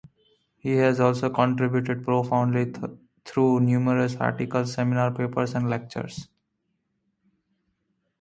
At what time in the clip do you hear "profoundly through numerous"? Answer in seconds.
2.03-4.15